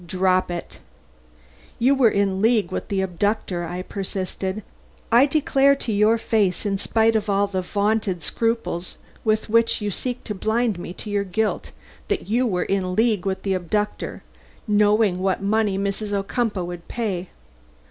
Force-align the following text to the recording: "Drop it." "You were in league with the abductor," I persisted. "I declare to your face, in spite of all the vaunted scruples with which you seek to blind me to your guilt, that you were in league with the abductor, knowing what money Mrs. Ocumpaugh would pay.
"Drop 0.03 0.49
it." 0.49 0.79
"You 1.77 1.93
were 1.93 2.09
in 2.09 2.41
league 2.41 2.71
with 2.71 2.87
the 2.87 3.01
abductor," 3.01 3.65
I 3.65 3.83
persisted. 3.83 4.63
"I 5.11 5.27
declare 5.27 5.75
to 5.75 5.93
your 5.93 6.17
face, 6.17 6.65
in 6.65 6.79
spite 6.79 7.15
of 7.15 7.29
all 7.29 7.45
the 7.45 7.61
vaunted 7.61 8.23
scruples 8.23 8.97
with 9.23 9.47
which 9.47 9.79
you 9.79 9.91
seek 9.91 10.23
to 10.23 10.33
blind 10.33 10.79
me 10.79 10.91
to 10.93 11.11
your 11.11 11.23
guilt, 11.23 11.69
that 12.07 12.27
you 12.27 12.47
were 12.47 12.63
in 12.65 12.95
league 12.95 13.27
with 13.27 13.43
the 13.43 13.53
abductor, 13.53 14.23
knowing 14.67 15.19
what 15.19 15.43
money 15.43 15.77
Mrs. 15.77 16.13
Ocumpaugh 16.13 16.63
would 16.65 16.87
pay. 16.87 17.29